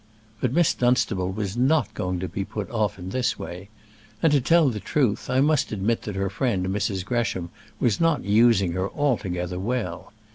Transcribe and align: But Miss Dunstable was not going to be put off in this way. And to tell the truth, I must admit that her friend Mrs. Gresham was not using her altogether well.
But 0.39 0.51
Miss 0.51 0.73
Dunstable 0.73 1.31
was 1.31 1.55
not 1.55 1.93
going 1.93 2.19
to 2.21 2.27
be 2.27 2.43
put 2.43 2.67
off 2.71 2.97
in 2.97 3.09
this 3.11 3.37
way. 3.37 3.69
And 4.23 4.33
to 4.33 4.41
tell 4.41 4.69
the 4.71 4.79
truth, 4.79 5.29
I 5.29 5.41
must 5.41 5.71
admit 5.71 6.01
that 6.09 6.15
her 6.15 6.31
friend 6.31 6.65
Mrs. 6.69 7.05
Gresham 7.05 7.51
was 7.79 8.01
not 8.01 8.23
using 8.23 8.71
her 8.71 8.89
altogether 8.93 9.59
well. 9.59 10.11